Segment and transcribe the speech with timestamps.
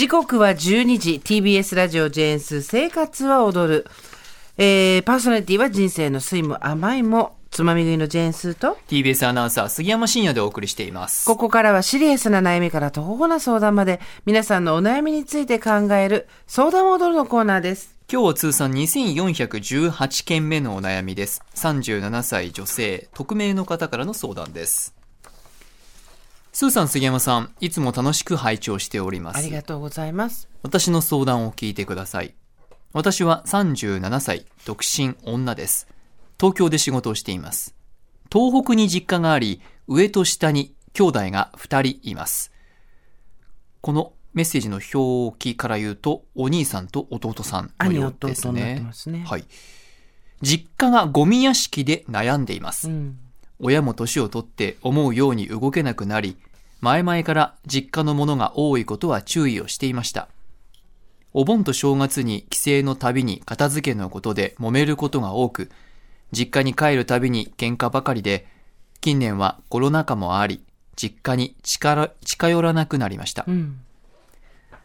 [0.00, 1.20] 時刻は12時。
[1.22, 3.86] TBS ラジオジェーンス生活は踊る、
[4.56, 7.36] えー、パーソナリティは人生の酸いも甘いも。
[7.50, 8.78] つまみ食いのジェーンスーと。
[8.88, 11.26] TBS アナウンサー杉山真也でお送りしています。
[11.26, 14.00] ここからはシリアスな悩みから途方な相談まで。
[14.24, 17.94] 皆さんのお悩みについて考える相談を踊るのコーナーです。
[18.10, 21.42] 今日は通算2418件目のお悩みです。
[21.56, 24.98] 37歳女性匿名の方からの相談です
[26.60, 29.38] スーさん杉山さんいつも楽しく拝聴しております。
[29.38, 30.46] ありがとうございます。
[30.62, 32.34] 私の相談を聞いてください。
[32.92, 35.88] 私は37歳独身女です。
[36.38, 37.74] 東京で仕事をしています。
[38.30, 42.52] 東北に実家があり上と下に兄弟が2人います。
[43.80, 48.82] このメッセージの表記から言うとお兄さんと弟さんのようですね。
[48.84, 49.24] ますね。
[49.26, 49.44] はい。
[50.42, 53.18] 実家がゴミ屋敷で悩んでいます、うん。
[53.60, 56.36] 親も年を取って思うように動けなくなり、
[56.80, 60.28] 前々から実家のものが多いことは注意をしていました。
[61.32, 65.70] お盆と正月に帰省のたびに片付けのことで揉めることが多く、
[66.32, 68.46] 実家に帰るたびに喧嘩ばかりで、
[69.00, 70.62] 近年はコロナ禍もあり、
[70.96, 73.44] 実家に近近寄らなくなりました。
[73.46, 73.80] うん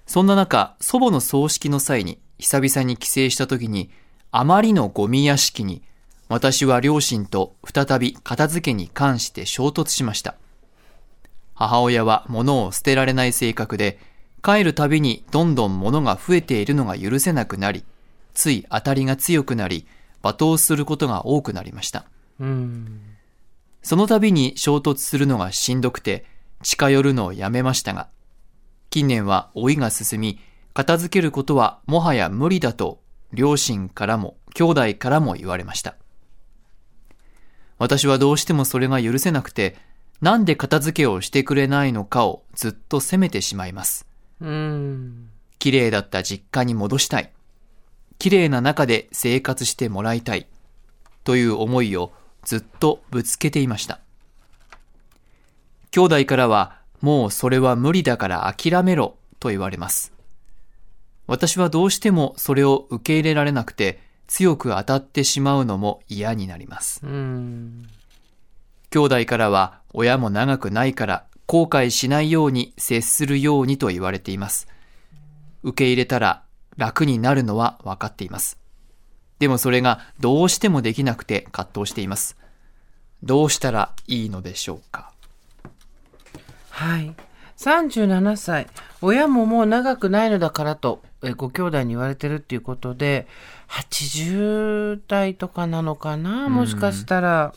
[0.05, 3.89] そんな中、祖母の葬式の際に久々に帰省した時に、
[4.31, 5.81] あまりのゴミ屋敷に、
[6.27, 10.36] 私は両親と再び片付けに関して衝突しました。
[11.56, 13.98] 母親は物を捨てられない性格で、
[14.44, 17.84] 帰るたびにどんどん物が増えているのが許せなくなり、
[18.34, 19.88] つい当たりが強くなり、
[20.22, 22.06] 罵倒することが多くなりました。
[22.39, 23.02] うん
[23.81, 26.26] その度に衝突するのがしんどくて、
[26.64, 28.09] 近寄るのをやめましたが、
[28.89, 30.39] 近年は老いが進み、
[30.73, 33.00] 片付けることはもはや無理だと、
[33.31, 35.95] 両親からも兄弟からも言われました。
[37.78, 39.78] 私はどうしてもそれが許せなくて、
[40.21, 44.08] なんで片付けをしてくれないのかをずっと責めてしまいます。
[44.41, 47.31] うん綺麗だった実家に戻したい。
[48.20, 50.48] 綺麗な中で生活してもらいたい。
[51.23, 53.99] という思いをずっとぶつけていました。
[55.92, 60.14] 兄弟からは、もうそれは無理だから諦めろと言われます。
[61.27, 67.02] 私はどうしてもそれを受け入れられなくて、強く当たってしまうのも嫌になります。
[67.04, 67.87] うん
[68.95, 74.70] 兄弟からは親も長くないから後悔しないように接するようにと言われています。
[75.64, 76.44] 受け入れたら
[76.78, 78.58] 楽になるのは分かっています。
[79.39, 82.38] でもそれがどうしてもできなくて葛藤しています。
[83.22, 85.11] どうしたらいいのでしょうか？
[86.70, 87.14] はい。
[87.58, 88.67] 37歳。
[89.02, 93.28] 親ももう長くないのだからと、えご兄弟に言われてるっていうことで、
[93.67, 96.48] 80代とかなのかな？
[96.48, 97.52] もしかしたら、うん、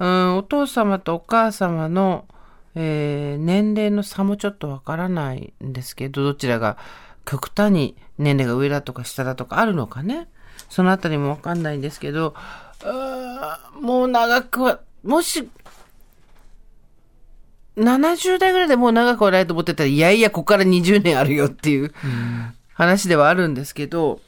[0.00, 2.26] お父様とお母様の、
[2.74, 6.78] えー年齢の差もちょっとわからないんですけど、どちらが
[7.24, 10.28] 極端に年齢が上だとか下だとかあるのかね。
[10.68, 12.34] そのあたりもわかんないんですけど、
[13.80, 15.48] もう長くは、もし
[17.76, 21.92] 70代ぐらいでもう長くはないと思ってたら、いやいや、ここから20年あるよっていう
[22.74, 24.20] 話ではあるんですけど、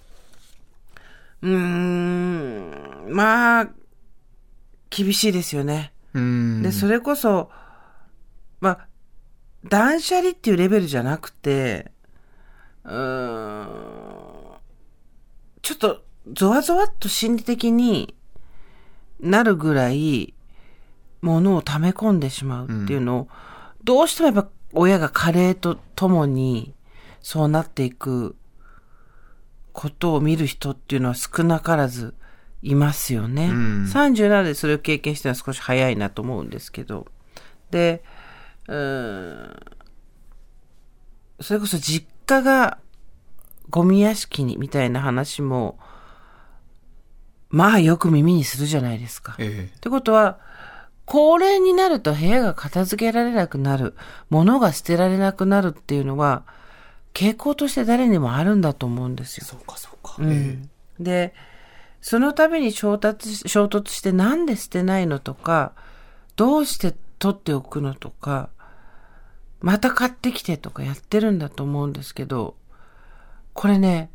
[1.42, 3.68] うーん、まあ、
[4.94, 5.92] 厳しいですよね。
[6.62, 7.50] で、それこそ、
[8.60, 8.86] まあ、
[9.64, 11.91] 断捨離っていうレベルじゃなくて、
[12.84, 14.52] うーん、
[15.62, 18.14] ちょっと、ゾワゾワっと心理的に
[19.19, 20.34] なるぐらい、
[21.22, 23.28] ものを溜め込んでしまうっていうのを、
[23.84, 26.75] どうしてもやっぱ親が加齢とともに、
[27.20, 28.36] そうなっていく
[29.72, 32.14] ことを見る人っていうのは少なからず
[32.62, 33.48] いますよね。
[33.48, 37.06] うん37でそれを経験してるのは少し早いなと思うんですけど。
[37.70, 38.02] で、
[38.68, 39.60] うーん、
[41.40, 42.78] それこそ実家が
[43.70, 45.78] ゴミ屋敷にみたいな話も、
[47.48, 49.34] まあよく耳にするじゃないですか。
[49.38, 50.38] えってことは、
[51.04, 53.94] 高齢になると部屋が片付けられなくなる、
[54.31, 56.44] 物が捨てられなくなるっていうのは、
[57.12, 59.46] 傾向として誰にもあるんだと思うんですよ。
[59.46, 60.16] そうかそうか。
[60.19, 60.70] うん
[61.00, 61.34] で、
[62.02, 65.72] その度に衝突衝突してなんで捨てないのとか、
[66.34, 68.50] どうして取っておくのとか、
[69.60, 72.56] また買ってきてとかやってるんだと思うんですけど、
[73.52, 74.10] これね、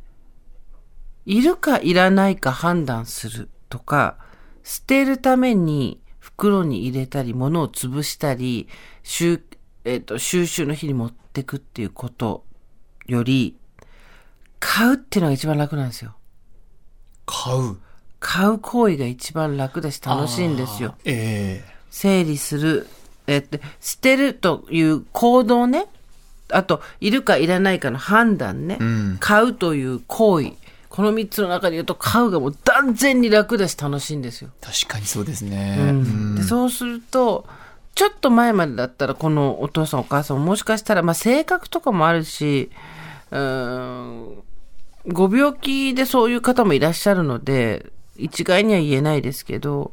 [1.25, 4.17] いるかいらないか判断するとか、
[4.63, 8.67] 捨てるために袋に入れたり、物を潰したり、
[9.03, 9.41] 収,、
[9.85, 12.43] えっと収集の日に持ってくっていうこと
[13.05, 13.57] より、
[14.59, 16.17] 買うっていうのが一番楽なんですよ。
[17.27, 17.77] 買う。
[18.19, 20.95] 買う行為が一番楽だし楽しいんですよ。
[21.05, 22.87] ええ整理する、
[23.27, 25.85] えっと、捨てるという行動ね。
[26.49, 28.77] あと、いるかいらないかの判断ね。
[28.79, 29.17] うん。
[29.19, 30.53] 買うという行為。
[30.89, 34.49] この3つの中で言うと、買うがもう断然に楽だし楽しいんですよ。
[34.61, 35.77] 確かにそうですね。
[35.79, 37.45] うんでそうすると、
[37.95, 42.71] ちょっと前までだったら、このお父さんお母さんももしかしたら、まあ性格とかもあるし、
[43.31, 44.43] うーん、
[45.07, 49.91] ご病気でそういう方もいらっしゃるので、一概には言えないですけど、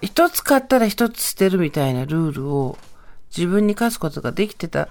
[0.00, 2.78] 一つ買ったら一つ捨てるみたいなルールを
[3.36, 4.88] 自分に課すことができてた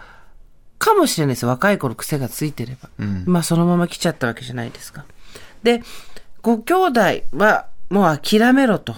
[0.78, 1.46] かもしれないです。
[1.46, 2.90] 若い頃癖がついてれば。
[3.00, 5.06] うんまあそのまま来ちゃったわけじゃないですか。
[5.64, 5.82] で、
[6.42, 7.00] ご兄弟
[7.34, 8.96] はもう諦めろと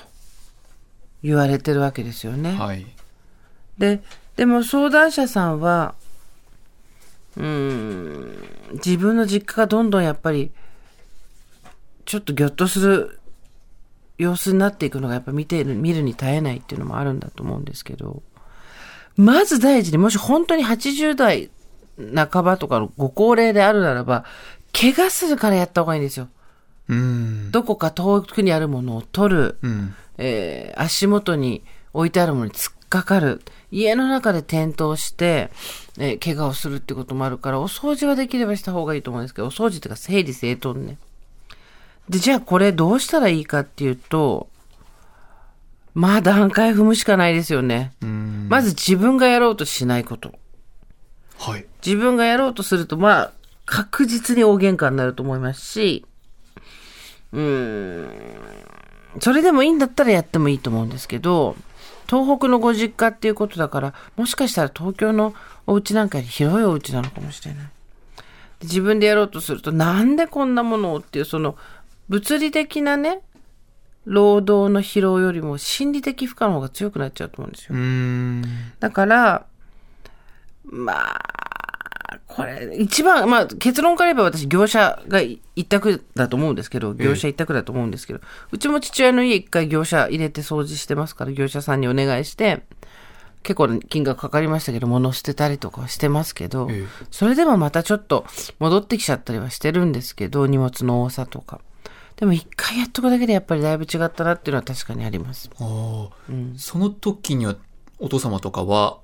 [1.22, 2.54] 言われてるわけですよね。
[2.54, 2.86] はい。
[3.78, 4.02] で、
[4.36, 5.96] でも相談者さんは、
[7.38, 10.52] うーん、自分の実家がどんどんやっぱり、
[12.06, 13.20] ちょっとぎょっとする
[14.18, 18.22] 様子になっていくのがやっぱ見ている、見るに耐えないっていうのもあるんだと思うんですけど、
[19.18, 21.50] まず第一にもし本当に80代
[21.98, 24.26] 半ばとかのご高齢であるならば、
[24.74, 26.28] 怪我するからやった方がいいんですよ。
[26.90, 27.52] うん。
[27.52, 29.58] どこか遠くにあるものを取る。
[29.62, 29.96] うん。
[30.18, 33.42] えー足元に置いてあるものに突っかかる。
[33.72, 35.50] 家の中で転倒して、
[35.98, 40.98] えー怪我をするってこともあるから、お掃除はできればした方がいいと思うんですけど、お掃除っていうか整理整頓ね。
[42.10, 44.50] で、じゃあこれどうしたらいいかっていうと、
[45.94, 47.94] まあ段階踏むしかないですよね。
[48.02, 48.48] うん。
[48.50, 50.34] まず自分がやろうとしないこと。
[51.40, 51.66] はい。
[51.86, 53.32] 自分がやろうとすると、まあ、
[53.66, 56.06] 確実に大喧嘩になると思いますし、
[57.32, 58.10] うーん、
[59.20, 61.56] それでもいいんだったらやってもいいと思うんですけど、
[62.08, 65.34] 東北のご実家っていうことだから、もしかしたら東京の
[65.68, 67.66] お家なんかより広いお家なのかもしれない。
[67.66, 67.72] で
[68.64, 71.58] 自分でやろうとすると、なんでこんなものをっていう、その、
[72.10, 73.22] 物理的なね、
[74.06, 77.76] 労働の疲労よりも心理的負荷の方が強くなっちゃうと思うんですよ。
[77.76, 78.44] うん。
[78.80, 79.46] だから、
[80.64, 88.20] まあ、これ、一番、まあ、結論から言えば私、業者が一択だと思うんですけど、業者一択だと思うんですけど、
[88.52, 92.64] うちも父親の家一回業者入れて掃除してますから、業者さんにお願いして、
[93.46, 96.86] 結構な金額かかりましたけど、物捨てたりとかはしてますけど、ええ。
[97.12, 98.26] それでもまたちょっと
[98.60, 101.62] 戻ってきちゃったりはしてるんですけど、荷物の多さとか。
[102.16, 105.50] でも一回やっとくだけでやっぱりだいぶ違ったなっていうのは確かにあります。
[105.60, 106.10] ああ、
[106.58, 107.56] その時には
[108.00, 108.98] お父様とかは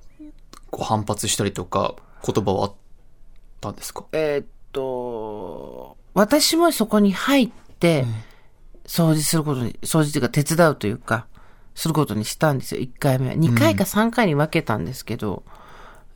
[0.70, 1.96] こう反発したりとか
[2.26, 2.74] 言葉はあっ
[3.60, 4.06] たんですか？
[4.14, 8.06] えーっと、私もそこに入って、
[8.86, 11.28] 掃除することに、掃除というか手伝うというか、
[11.75, 13.35] することにしたんですよ、1回目は。
[13.35, 15.44] 2回か3回に分けたんですけど、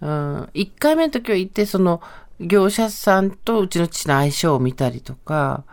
[0.01, 2.01] うん、1回目の時は行って、その、
[2.39, 5.63] 業者さんとうちの父の相性を見たりとか、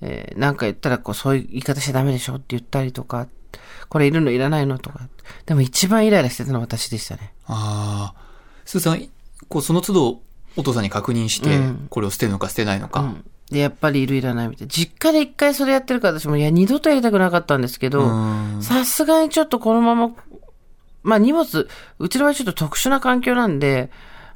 [0.00, 3.26] えーなんか言ったら、こう、そういう言い方しちゃダメでしょって言ったりとか、
[3.88, 5.08] これいるのいらないのとか。
[5.46, 7.32] でも一番イライラしてたのは私でしたね。
[7.46, 8.20] ああ。
[8.64, 9.08] すーさん、
[9.48, 10.22] こうその都度
[10.56, 13.00] お父さんに確認して、うんこれを捨てるのか捨てないのか。
[13.00, 14.70] うんで、やっぱりいるいらないみたいな。
[14.70, 20.14] 実家で一回それやってるから私も、いや、二度とやりたくなかったんですけど、うんさすがにちょっとこのまま、
[21.02, 21.68] まあ荷物、
[21.98, 23.90] うちの場合ちょっと特殊な環境なんで、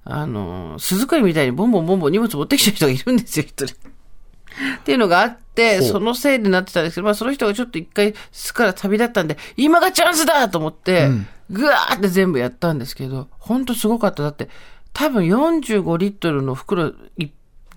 [0.05, 3.75] あの、巣作りみたいにボンボンボンボン荷物持ってきた人がいるんですよ、一人。
[3.75, 14.23] っていうのがあって、そのせいでなってたんですけど、まあその人がちょっと一回巣から旅立ったんで、今がチャンスだと思ってうん、ぐわーって全部やったんですけど、ほんとすごかった。
[14.23, 14.49] だって、
[14.93, 17.29] 多分45リットルの袋い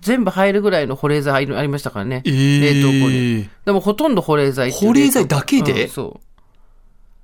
[0.02, 2.22] 全部入るぐらいの保冷剤ありましたからね。
[2.26, 3.48] えー冷凍庫に。
[3.64, 5.84] でもほとんど保冷剤保冷剤だけで？
[5.84, 6.20] うんそ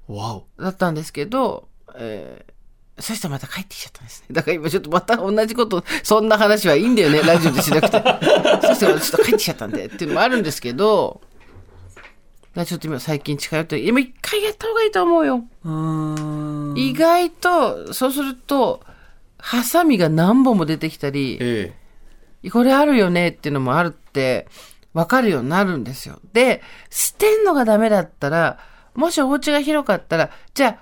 [0.09, 0.47] わお。
[0.57, 0.63] う。
[0.63, 2.53] だったんですけど、えー
[3.01, 4.27] そしたらまた帰ってきちゃったんですね。
[4.33, 8.03] だから今ちょっとまた同じこと、そんな話はいいんだよね、ラジオでしなくて。
[8.67, 11.21] そしたらちょっと帰ってきちゃったんで、っていうのもあるんですけど、
[12.57, 15.45] だちょっと今最近近寄って、今一回やった方がいいと思うよ。
[15.65, 18.81] うん意外と、そうすると、
[19.39, 21.73] ハサミが何本も出てきたり、え
[22.53, 24.49] これあるよねっていうのもあるって、
[24.95, 26.21] わかるようになるんですよ。
[26.33, 28.59] で、捨てんのがダメだったら、
[28.95, 30.79] もしお家が広かったら、じゃあ、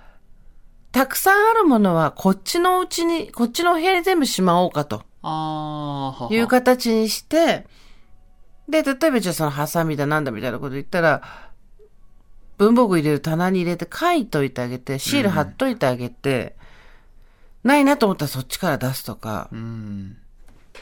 [0.93, 5.05] たくさんあるものはこっちのうちに、こっちのお部屋に全部しまおうかと
[6.31, 7.67] いう形にして、
[8.69, 11.23] で、例えばじゃあそのハサミだなんだみたいなこと言ったら、
[12.59, 16.57] 文房具入れる棚に入れて書いといてあげて、シール貼っといてあげて、
[17.65, 20.17] ないなと思ったらそっちから出すとか、うん。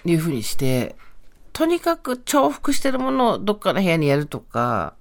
[0.04, 0.96] いうふうにして、
[1.52, 4.94] とにかく重複してるものをどっかの部屋にやるとか、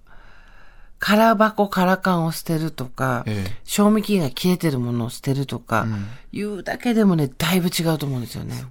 [0.99, 3.57] 空箱、空缶を捨てるとか、ええ。
[3.65, 6.07] 賞味期限が切れてるものを捨てるとか、ん。
[6.31, 8.63] いうだけでもね、だいぶ違うと思うんですよね。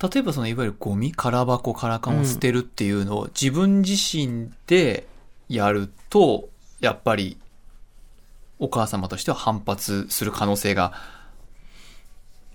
[0.00, 5.06] 例えばそのいわゆるゴミ、空箱、空缶を捨てるっていうのを自分自身で
[5.48, 6.48] やると、
[6.80, 7.38] やっぱり
[8.58, 10.92] お母様としては反発する可能性が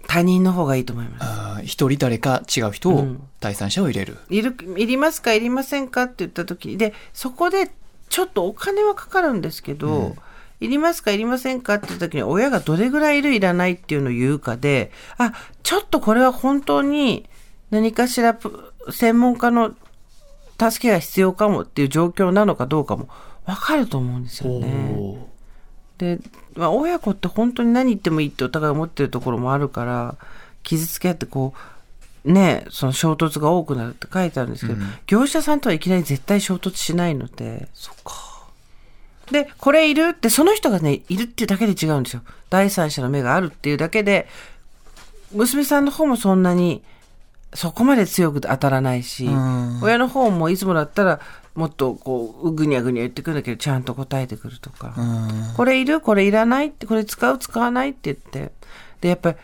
[0.09, 1.65] 他人の方がいいと思います。
[1.65, 4.17] 一人誰か違う人を、うん第三者を入れる。
[4.29, 7.71] いる、いりますかいりませんかって言った時で、そこで
[8.09, 10.17] ちょっとお金はかかるんですけど、
[10.59, 15.31] いりますかいりませんかって言った時に親がどれぐらいいるいらないっていうのを言うかで、あ、
[15.63, 17.29] ちょっとこれは本当に
[17.69, 19.73] 何かしらぷ専門家の
[20.59, 23.07] 助けが必要かもっていう状況なのかどうかも
[23.45, 25.28] わかると思うんですよね。
[25.99, 26.19] で、
[26.55, 30.15] まあ、親子って本当に何言ってもいいってお互い思ってるところもあるから、
[30.63, 31.53] 傷つけ合ってこ
[32.25, 38.13] う、ね、その衝突が多くなるって書いてあるんですけど、業者さんとはいきなり絶対衝突しないので、そっか。
[39.31, 42.23] で、これいるって、その人がね、いるっていうだけで違うんですよ。
[42.49, 44.27] 第三者の目があるっていうだけで、
[45.33, 46.81] 娘さんの方もそんなに、
[47.53, 51.19] そこまで強く当たらないし、ん親の方もいつもだったら、
[51.55, 54.93] もっとこう、ぐにゃぐにゃ言ってくるんだけど、ちゃんと答えてくるとか。
[54.97, 55.53] うん。
[55.55, 58.51] これいるこれいらないって、これ使う使わないって言って。
[59.01, 59.37] で、やっぱり、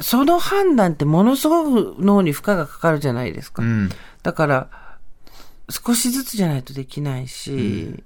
[0.00, 3.62] その判断ってものすごく脳に負荷がかかるじゃないですか。
[3.62, 3.90] うん。
[4.22, 4.68] だから、
[5.70, 8.02] 少しずつじゃないとできないし、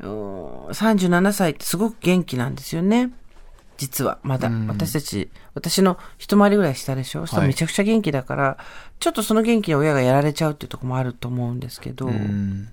[0.00, 3.10] うん、37歳ってすごく元気なんですよね。
[3.82, 4.46] 実は、まだ。
[4.46, 8.56] うん私たち、私の一回りぐらい下でしょ、そしたらめちゃくちゃ元気だから、
[9.00, 12.68] ちょっとその元気に親がやられちゃうっていうところもあると思うんですけど、うん。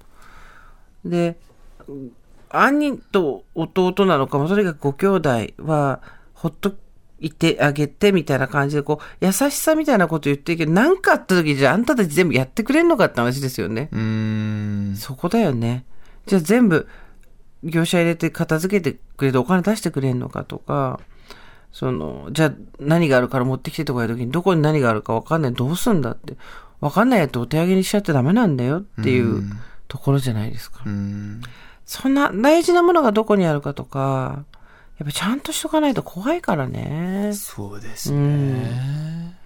[1.04, 1.39] で、
[1.88, 2.12] うん
[2.51, 6.01] 兄と弟なのかも、とにかくご兄弟は、
[6.34, 6.74] ほっと
[7.20, 13.89] いてあげて、みたいな感じで、こう、優しさみたいなこと言ってるけど、何かあった時じゃああんたたち全部やってくれんのかって話ですよね。
[13.92, 14.96] うん。
[14.98, 15.86] そこだよね。
[16.25, 16.88] じゃあ全部、
[17.63, 21.00] 業者入れて片付けてくれてお金出してくれんのかとか、
[21.72, 25.54] その、じゃあ何があるから持ってきてとかいう時にどこに何があるか分かんない。
[25.54, 26.36] どうすんだって。
[26.82, 29.44] 分かんないやつお手上げにしちゃってダメなんだよっていう
[29.89, 30.82] ところじゃないですか。
[30.86, 31.42] うん。
[31.86, 34.46] そんな大事なものがどこにあるかとか、
[34.98, 37.32] やっぱちゃんとしとかないと怖いからね。
[37.34, 39.38] そうですね。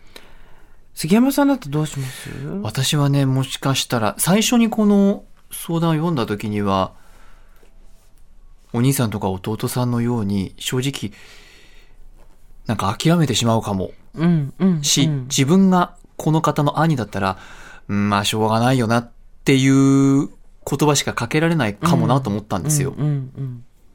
[0.94, 2.30] 杉山さんだってどうします？
[2.62, 6.94] 私はね、もしかしたら、最初にこの相談を読んだ時には、
[8.74, 11.16] お兄さんとか弟さんのように、正直、
[12.66, 14.84] なんか諦めてしまうかもうん、うん。
[14.84, 17.38] し、うん自分がこの方の兄だったら、
[17.88, 19.12] うんまあしょうがないよなっ
[19.44, 22.96] ていう言葉しかかけられないかもなと思ったんですよ。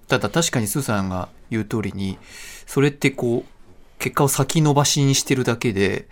[0.09, 2.19] ただ確かにスーさんが言う通りに、
[2.67, 6.09] それってこう、結果を先延ばしにしてるだけで、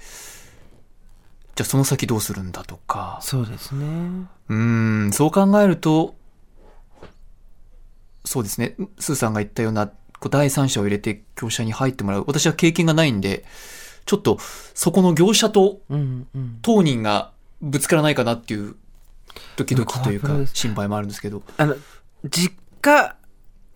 [1.55, 3.87] じゃあその先どうするんだとか、そうですね。
[4.49, 4.57] うー
[5.09, 6.15] ん、そう考えると、
[8.27, 9.95] そうですね、スーさんが言ったような、こ
[10.27, 12.25] う第三者を入れて業者に入ってもらう。
[12.27, 13.45] 私は経験がないんで、
[14.05, 14.39] ちょっと
[14.75, 16.59] そこの業者とうん、うん。
[16.61, 18.75] 当人がぶつからないかなっていう、
[19.57, 21.43] ドキドキというか心配もあるんですけど。
[21.57, 21.77] あの、
[22.29, 23.17] 実家、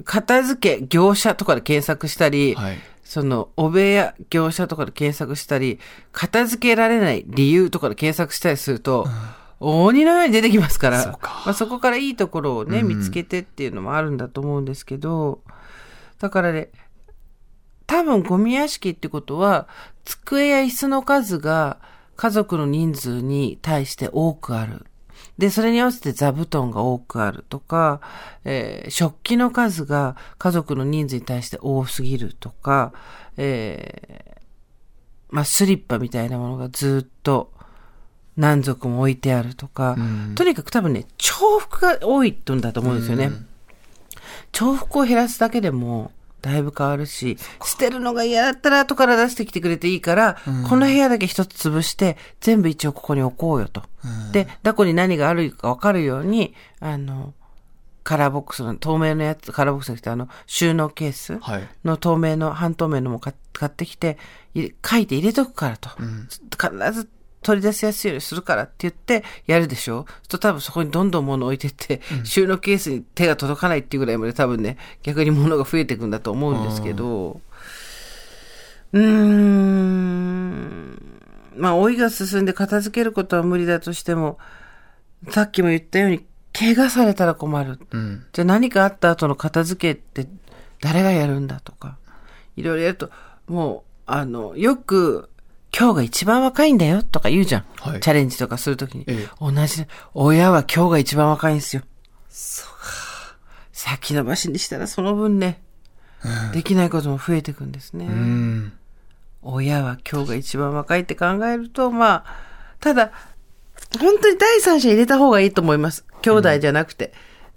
[0.05, 2.79] 片付け、業者とかで検索したり、はい。
[3.05, 5.81] その、お部屋、業者とかで検索したり、
[6.13, 9.07] 片付けられない理由とかで検索したりすると、
[9.61, 12.89] 鬼のように出てきますから、そまあ、そこからいいところをね、うん。
[12.89, 15.43] 見つけてっていうのもあるんだと思うんですけど、
[16.19, 16.71] だからね、
[17.87, 19.69] 多分ゴミ屋敷ってことは、
[20.05, 21.79] 机や椅子の数が
[22.17, 24.87] 家族の人数に対して多くある。
[25.37, 28.01] で、それに合わせて座布団が多くあるとか、
[28.45, 32.93] えー食器の数が家族の人数に対して多すぎるとか、
[33.37, 34.41] えー
[35.31, 37.53] まあ、スリッパみたいなものがずっと
[38.41, 43.27] 何足も置いてあるとか、うんとにかく多分ね、重複が多いんだと思うんですよね。
[43.27, 43.47] うん
[44.53, 46.11] 重複を減らすだけでも、
[46.43, 50.37] だいぶ変わるし、捨てるのが嫌だったら後から出してきてくれていいから、
[50.69, 53.83] この部屋だけ一つ潰して、全部一応ここに置こうよと。
[54.33, 57.35] で、どこに何があるかわかるように、あの、
[58.03, 61.69] カラーボックスの透明のやつ、カラーボックスが来て、あの、収納ケースはい。
[61.85, 64.19] の透明の、半透明のも買買ってきて、
[64.85, 65.91] 書いて入れとくからと。
[66.03, 67.09] ん必ず
[67.43, 70.07] 取り出しやすいようにするからって言ってやるでしょ。
[70.29, 77.41] と多分そこにどんどん物置いてって、収納ケースに手が届かないっていうぐらいまで多分ね、逆に物が増えていくんだと思うんですけど、
[78.93, 80.11] うーん、
[81.57, 84.39] まあ老いが進んで片付けることは無理だとしても、
[85.31, 87.79] さっきも言ったように、怪我されたら困る。
[87.93, 88.27] うん。
[88.33, 90.29] じゃあ何かあった後の片付けって
[90.81, 91.97] 誰がやるんだとか、
[92.57, 93.11] いろいろやると、
[93.47, 95.30] もう、あの、よく、
[95.77, 97.65] 今日が一番若いんだよとか言うじゃん。
[97.81, 99.05] はいチャレンジとかするときに。
[99.07, 101.83] ええ同じ、親は今日が一番若いんですよ。
[103.73, 105.63] 先延ばしにしたらその分ね、
[106.53, 108.07] できないことも増えていくんですね。
[108.07, 108.73] うん。
[109.43, 112.37] 親は今日が一番若いって考えると、まあ、
[112.81, 113.13] ただ、
[113.99, 116.05] 本当に第三者入れた方がいいと思います。
[116.23, 117.13] 兄弟じゃなくて。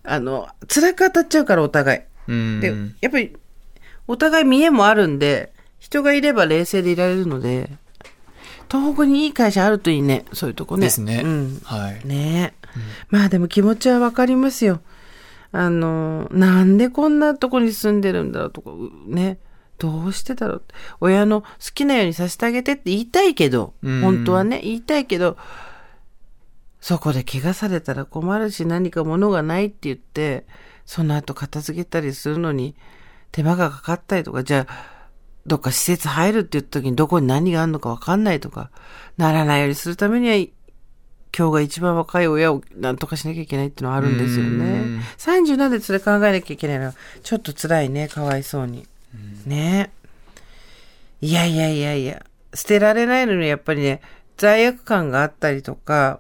[0.06, 2.32] あの、辛く当たっちゃうからお互い。
[2.32, 2.60] うん。
[2.60, 3.36] で、やっぱり、
[4.08, 7.70] お互い見栄もあるんで、人がいれば冷静でいられるので、
[8.70, 10.26] 東北にいい会社あるといいね。
[10.34, 10.86] そういうとこね。
[10.86, 11.22] ですね。
[11.24, 11.62] うん。
[11.64, 12.08] はい。
[12.08, 12.68] ねえ、
[13.10, 14.82] まあでも気持ちはわかりますよ。
[15.52, 19.38] あの、なんでこんなとこに住んでるんだろうとか、うね。
[19.80, 20.64] どうしてだろう
[21.02, 25.38] 親の好きなようにさせてあげてって言いたいけど、うん本当はね、言いたいけど、
[26.80, 30.46] そこで怪我されたら困るし何か物がないって言って、
[30.86, 32.76] その後片付けたりするのに
[33.32, 34.93] 手間がかかったりとか、じゃあ、
[35.46, 38.70] どっか施設入るって言った時にどこに何があるのかわかんないとか、
[39.18, 45.00] ならないようにするためには、今日が一番若い親を何とかしなきゃいけないってのはあるんですようねん。
[45.18, 48.88] 37でそれ考えなきゃいけないのは、ちょっと辛いね、かわいそうに。
[49.46, 49.92] ね
[51.22, 52.24] いやいやいやいや、
[52.54, 54.02] 捨てられないのにやっぱりね、
[54.38, 56.20] 罪悪感があったりとか、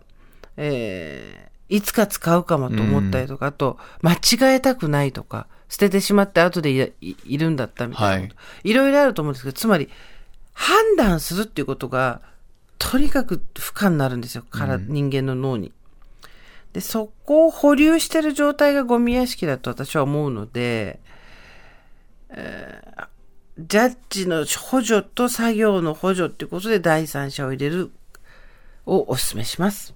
[0.58, 9.90] えーいつか使うかもと思ったりとか、あと、間違えたくないとか、捨ててしまって後でいいいるんだったみたいなこと、い、ろいろあると思うんですけど、つまり、
[10.54, 12.22] 判断するっていうことが、
[12.78, 15.72] とにかく不可になるんですよ、から、人間の脳に。
[16.74, 21.00] で、そこを保留してる状態がゴミ屋敷だと私は思うので、
[23.60, 27.92] ジャッジの補助と作業の補助っていうことで第三者を入れる
[28.86, 29.94] をお勧めします。